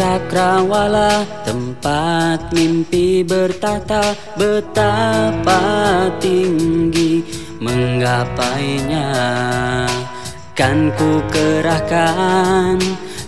cakrawala 0.00 1.26
mimpi 2.52 3.22
bertata 3.22 4.14
betapa 4.38 5.60
tinggi 6.18 7.22
menggapainya. 7.60 9.08
Kan 10.56 10.92
ku 10.98 11.24
kerahkan 11.32 12.76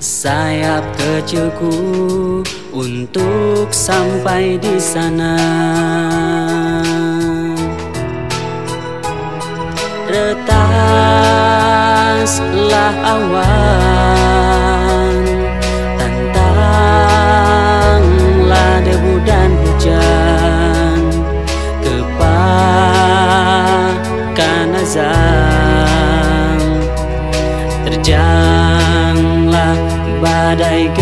sayap 0.02 0.84
kecilku 0.98 2.42
untuk 2.74 3.72
sampai 3.72 4.58
di 4.58 4.76
sana. 4.76 5.38
Retaslah 10.12 10.52
awan 13.00 14.71
Terjanglah 27.88 29.72
badai 30.20 30.92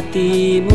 hatimu. 0.00 0.69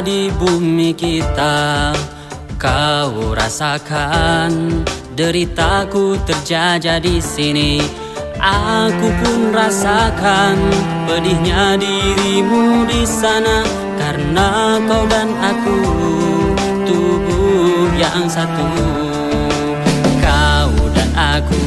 di 0.00 0.32
bumi 0.32 0.96
kita. 0.96 1.92
Kau 2.56 3.32
rasakan 3.32 4.84
deritaku 5.16 6.16
terjajah 6.24 7.00
di 7.00 7.20
sini. 7.20 7.80
Aku 8.40 9.08
pun 9.20 9.52
rasakan 9.52 10.56
pedihnya 11.04 11.76
dirimu 11.76 12.88
di 12.88 13.04
sana. 13.04 13.64
Karena 14.00 14.80
kau 14.88 15.04
dan 15.08 15.28
aku 15.36 15.78
tubuh 16.88 17.92
yang 18.00 18.24
satu. 18.28 18.68
Kau 20.24 20.72
dan 20.96 21.10
aku 21.16 21.64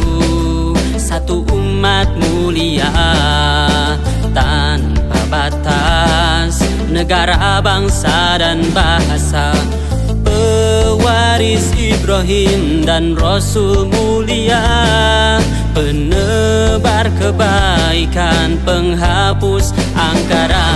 satu 0.98 1.46
umat 1.54 2.10
mulia. 2.18 2.90
Tanpa 4.34 4.93
batas 5.34 6.62
negara, 6.94 7.58
bangsa 7.66 8.38
dan 8.38 8.62
bahasa. 8.70 9.50
Pewaris 10.22 11.74
Ibrahim 11.74 12.86
dan 12.86 13.18
Rasul 13.18 13.90
mulia. 13.90 14.62
Penebar 15.74 17.10
kebaikan 17.18 18.62
penghapus 18.62 19.74
angkara 19.98 20.70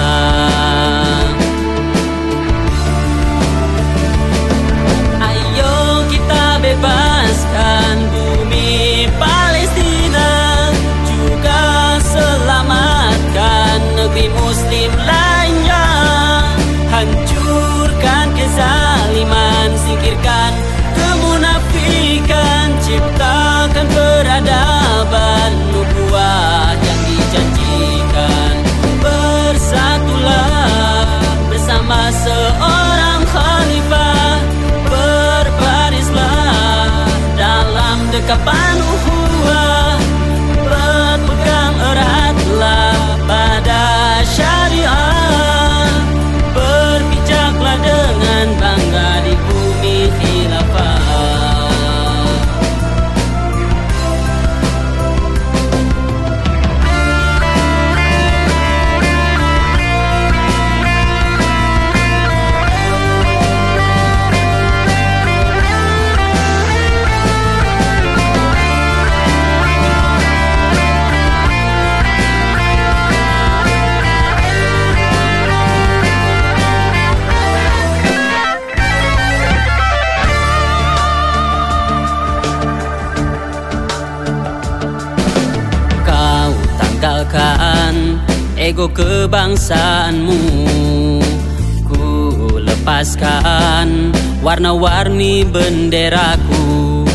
warna-warni 94.58 95.46
benderaku. 95.46 97.06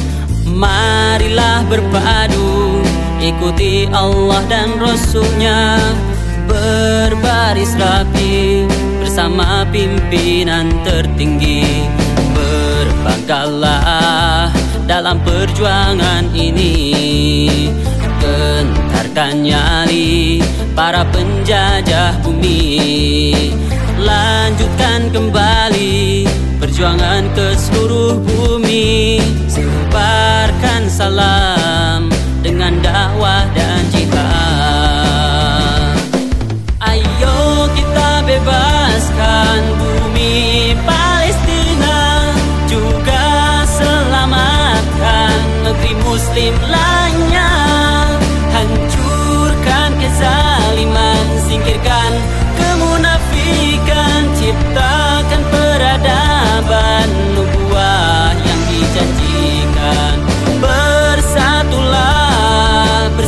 Marilah 0.47 1.67
berpadu 1.67 2.79
ikuti 3.19 3.91
Allah 3.91 4.47
dan 4.47 4.79
Rasulnya. 4.79 5.75
Berbaris 6.47 7.75
rapi 7.75 8.63
bersama 9.03 9.67
pimpinan 9.75 10.71
tertinggi. 10.87 11.91
Berbanggalah 12.31 14.55
dalam 14.87 15.19
perjuangan 15.27 16.31
ini. 16.39 16.79
Gentarkan 18.23 19.43
nyali 19.43 20.39
para 20.79 21.03
penjajah 21.11 22.23
bumi. 22.23 23.51
Lanjutkan 23.99 25.11
kembali 25.11 26.42
perjuangan 26.73 27.29
ke 27.37 27.53
seluruh 27.53 28.17
bumi. 28.25 29.21
Sebarkan 29.45 30.89
salam 30.89 32.09
dengan 32.41 32.81
dakwah 32.81 33.45
dan 33.53 33.85
jihad. 33.93 34.17
Ayo 36.81 37.69
kita 37.77 38.13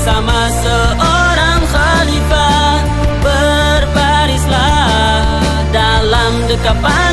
bersama 0.05 0.53
seorang 0.61 1.61
khalifah 1.65 2.77
Berbarislah 3.25 4.85
dalam 5.73 6.45
dekapan 6.45 7.04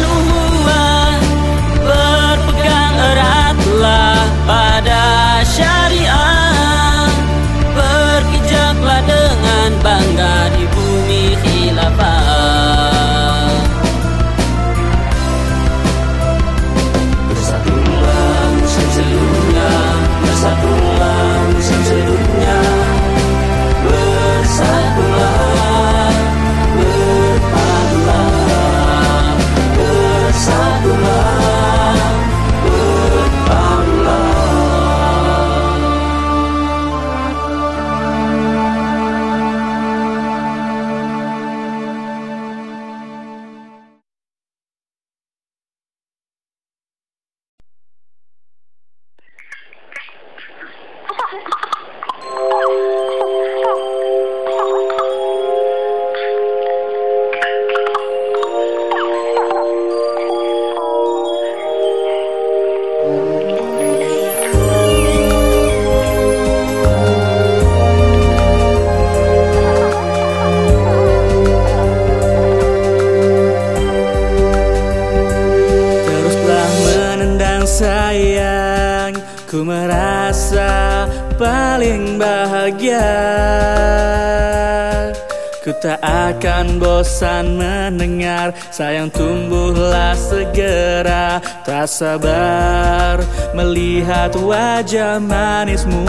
tak 85.81 85.97
akan 86.05 86.77
bosan 86.77 87.57
mendengar 87.57 88.53
Sayang 88.69 89.09
tumbuhlah 89.09 90.13
segera. 90.13 91.41
Tak 91.65 91.89
sabar 91.89 93.25
melihat 93.57 94.37
wajah 94.37 95.17
manismu. 95.17 96.05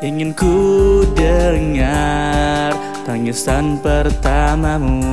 Ingin 0.00 0.32
ku 0.32 1.04
dengar 1.12 2.72
tangisan 3.04 3.76
pertamamu. 3.80 5.04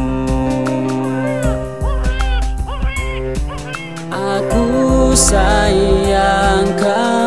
Aku 4.12 5.12
sayang 5.16 6.68
kamu 6.80 7.21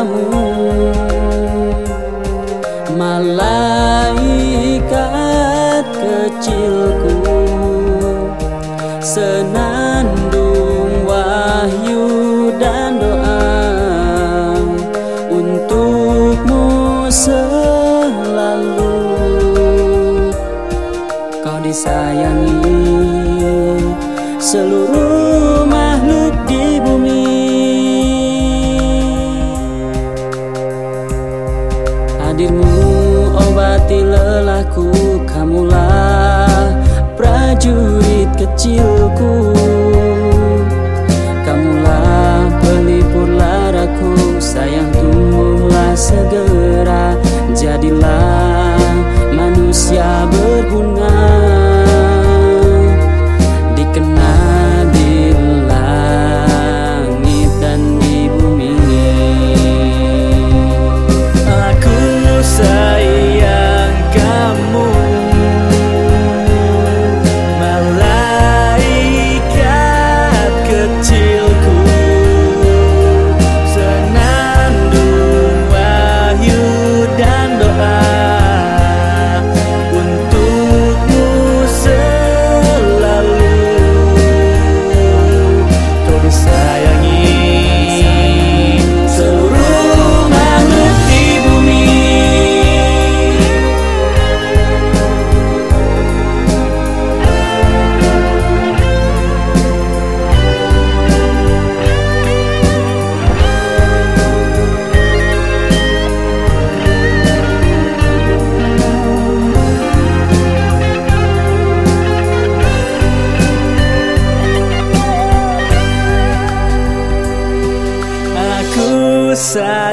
Senandung 9.15 11.07
wahyu 11.07 12.51
dan 12.59 12.99
doa 12.99 13.47
Untukmu 15.31 17.07
selalu. 17.07 18.91
Kau 21.39 21.63
disayangi 21.63 22.91
seluruh 24.35 25.63
makhluk 25.63 26.35
di 26.43 26.83
bumi. 26.83 27.31
Hadirmu 32.19 33.31
obati 33.31 34.03
lelahku 34.03 35.23
Kamulah 35.23 36.75
prajurit 37.15 38.04
kecilku 38.45 39.54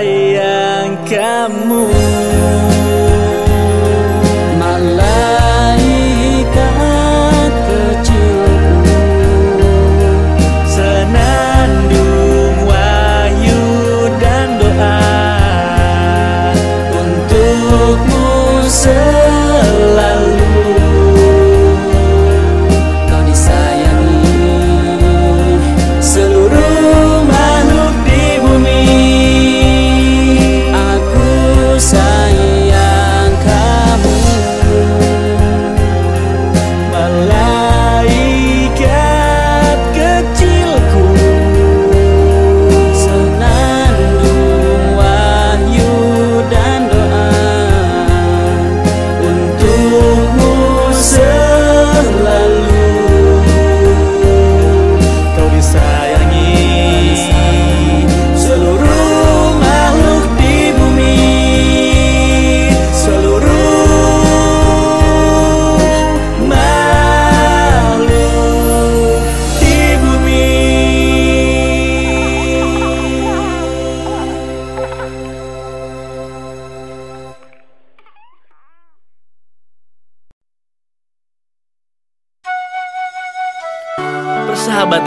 sayang 0.03 0.99
kamu 1.07 1.87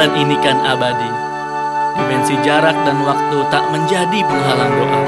Persahabatan 0.06 0.22
ini 0.22 0.38
kan 0.38 0.58
abadi. 0.62 1.12
Dimensi 1.98 2.38
jarak 2.46 2.78
dan 2.86 3.02
waktu 3.10 3.42
tak 3.50 3.66
menjadi 3.74 4.22
penghalang 4.22 4.70
doa. 4.78 5.02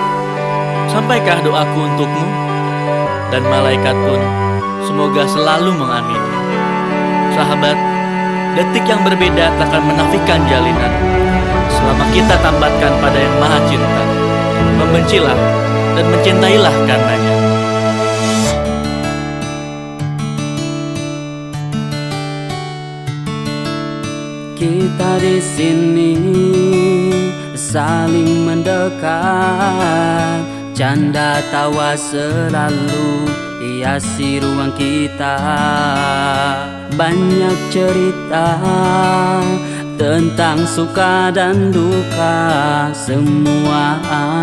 Sampaikah 0.89 1.37
doaku 1.45 1.85
untukmu? 1.85 2.25
Dan 3.29 3.45
malaikat 3.45 3.93
pun 3.93 4.17
semoga 4.89 5.29
selalu 5.29 5.77
mengamini. 5.77 6.33
Sahabat, 7.37 7.77
detik 8.57 8.89
yang 8.89 9.05
berbeda 9.05 9.53
takkan 9.61 9.85
menafikan 9.85 10.41
jalinan. 10.49 10.93
Selama 11.77 12.05
kita 12.09 12.33
tambatkan 12.41 12.97
pada 12.97 13.19
yang 13.21 13.37
maha 13.37 13.59
cinta. 13.69 14.03
Membencilah 14.81 15.37
dan 15.93 16.05
mencintailah 16.09 16.73
karenanya. 16.89 17.26
Kita 24.57 25.21
di 25.21 25.37
sini 25.37 26.17
saling 27.53 28.41
mendekat. 28.41 29.05
Canda 30.73 31.45
tawa 31.53 31.93
selalu 31.93 33.29
hiasi 33.61 34.41
ruang 34.41 34.73
kita. 34.73 35.37
Banyak 36.97 37.57
cerita 37.69 38.57
tentang 40.01 40.65
suka 40.65 41.29
dan 41.29 41.69
duka 41.69 42.89
Semuanya 42.97 44.41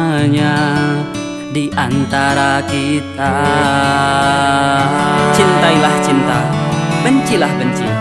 di 1.50 1.74
antara 1.74 2.62
kita. 2.70 3.34
Cintailah 5.34 5.96
cinta, 6.06 6.38
bencilah 7.02 7.50
benci 7.58 7.93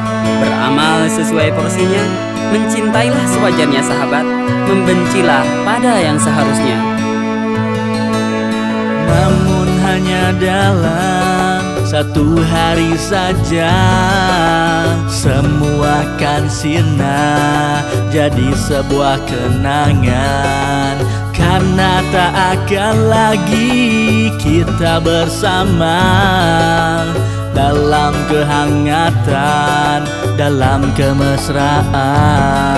Beramal 0.73 1.05
sesuai 1.05 1.53
porsinya. 1.53 2.01
Mencintailah 2.49 3.29
sewajarnya 3.29 3.85
sahabat. 3.85 4.25
Membencilah 4.65 5.45
pada 5.61 6.01
yang 6.01 6.17
seharusnya. 6.17 6.81
Namun 9.05 9.69
hanya 9.85 10.33
dalam 10.41 11.61
Satu 11.85 12.41
hari 12.41 12.97
saja 12.97 13.69
Semua 15.05 16.01
kan 16.17 16.49
sirna 16.49 17.21
Jadi 18.09 18.49
sebuah 18.57 19.21
kenangan. 19.29 21.05
Karena 21.37 22.01
tak 22.09 22.33
akan 22.33 23.13
lagi 23.13 24.33
kita 24.41 24.97
bersama 25.05 26.01
Dalam 27.53 28.17
kehangatan 28.25 30.22
Dalam 30.33 30.89
kemesraan. 30.97 32.73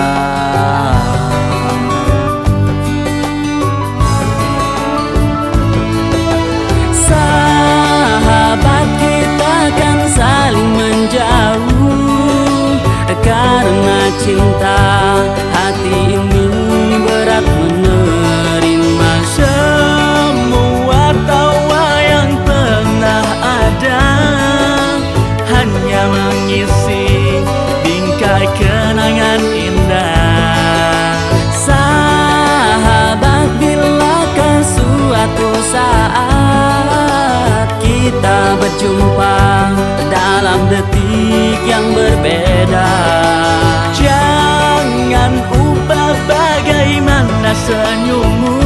Karena 13.26 14.06
cinta 14.22 14.78
hati 15.50 16.14
ini 16.14 16.46
berat 17.02 17.42
menerima 17.42 17.85
berjumpa 38.86 39.38
dalam 40.14 40.60
detik 40.70 41.58
yang 41.66 41.90
berbeda 41.90 42.90
Jangan 43.98 45.32
ubah 45.50 46.14
bagaimana 46.30 47.50
senyummu 47.66 48.62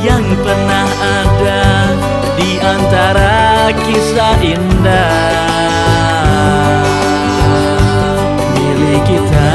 Yang 0.00 0.24
pernah 0.40 0.88
ada 0.96 1.92
di 2.40 2.56
antara 2.56 3.68
kisah 3.84 4.40
indah 4.40 5.28
kita 9.00 9.52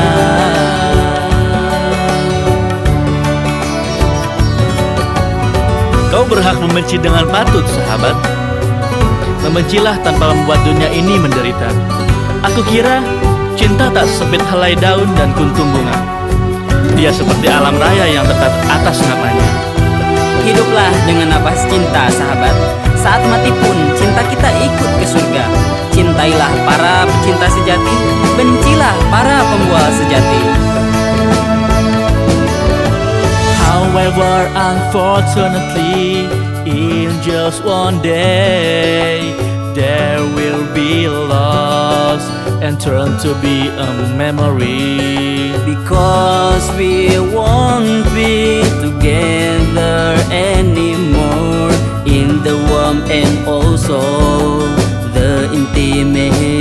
Kau 6.14 6.24
berhak 6.32 6.58
membenci 6.64 6.96
dengan 6.96 7.28
patut, 7.28 7.68
sahabat. 7.68 8.45
Membencilah 9.46 10.02
tanpa 10.02 10.34
membuat 10.34 10.66
dunia 10.66 10.90
ini 10.90 11.22
menderita. 11.22 11.70
Aku 12.50 12.66
kira 12.66 13.06
cinta 13.54 13.94
tak 13.94 14.10
sempit 14.10 14.42
helai 14.50 14.74
daun 14.74 15.06
dan 15.14 15.30
kuntum 15.38 15.70
bunga. 15.70 15.98
Dia 16.98 17.14
seperti 17.14 17.46
alam 17.46 17.78
raya 17.78 18.10
yang 18.10 18.26
tetap 18.26 18.50
atas 18.66 19.06
namanya. 19.06 19.50
Hiduplah 20.42 20.94
dengan 21.06 21.38
nafas 21.38 21.62
cinta, 21.70 22.10
sahabat. 22.10 22.54
Saat 22.98 23.22
mati 23.30 23.54
pun 23.54 23.78
cinta 23.94 24.26
kita 24.26 24.50
ikut 24.50 24.92
ke 24.98 25.06
surga. 25.06 25.46
Cintailah 25.94 26.54
para 26.66 27.06
pecinta 27.06 27.46
sejati, 27.46 27.96
bencilah 28.34 28.98
para 29.14 29.46
pembual 29.46 29.88
sejati. 29.94 30.42
However, 33.62 34.50
unfortunately, 34.58 36.26
in 36.92 37.22
just 37.22 37.64
one 37.64 38.02
day, 38.02 39.34
there 39.74 40.22
will 40.38 40.66
be 40.74 41.08
lost 41.08 42.30
and 42.64 42.80
turn 42.80 43.18
to 43.20 43.34
be 43.42 43.68
a 43.68 43.92
memory. 44.16 45.52
Because 45.72 46.66
we 46.78 47.20
won't 47.36 48.06
be 48.14 48.62
together 48.86 50.16
anymore 50.32 51.72
in 52.06 52.42
the 52.44 52.56
warm 52.70 52.98
and 53.10 53.48
also 53.48 54.00
the 55.16 55.50
intimacy. 55.54 56.55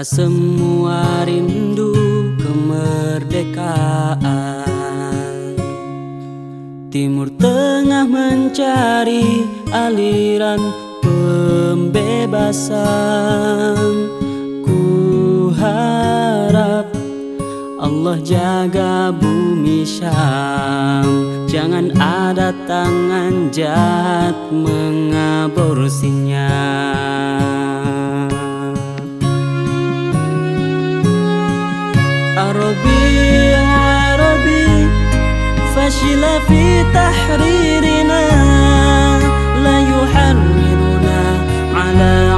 Semua 0.00 1.28
rindu 1.28 1.92
kemerdekaan. 2.40 4.16
Timur 6.88 7.28
Tengah 7.36 8.08
mencari 8.08 9.44
aliran 9.68 10.56
pembebasan. 11.04 12.72
Ku 14.64 15.52
harap 15.52 16.88
Allah 17.76 18.16
jaga 18.24 19.12
bumi 19.12 19.84
Syam. 19.84 21.44
Jangan 21.44 21.92
ada 22.00 22.56
tangan 22.64 23.52
jahat 23.52 24.32
mengaborsinya 24.48 26.89
عربي 32.70 33.54
عربي. 33.54 34.88
فشل 35.76 36.24
في 36.48 36.84
تحريرنا 36.94 38.28
لا 39.62 39.80
يحررنا 39.80 41.20
على 41.74 42.29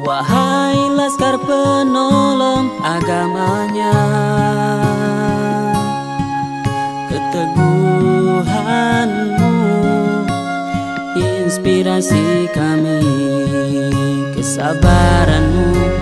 Wahai 0.00 0.96
laskar 0.96 1.36
penolong 1.44 2.72
agamanya 2.80 3.92
Keteguhanmu 7.12 9.52
inspirasi 11.20 12.48
kami 12.56 13.04
Kesabaranmu 14.32 15.99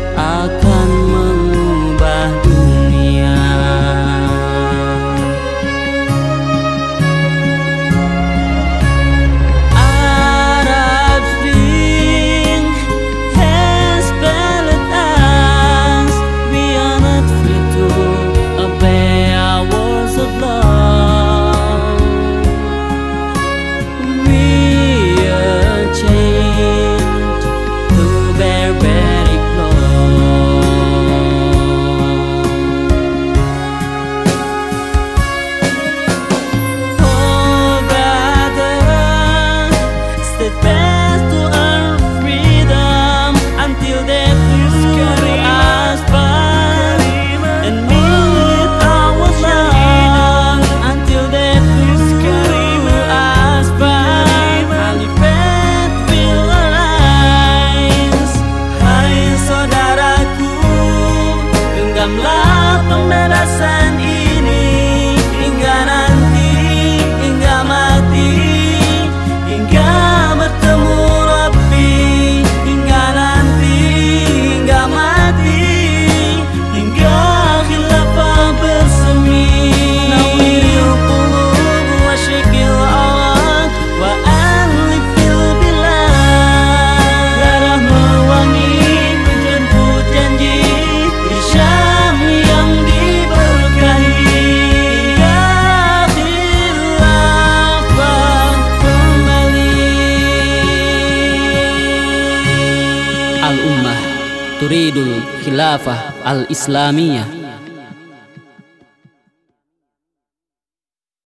al-Islamiyah 106.29 107.38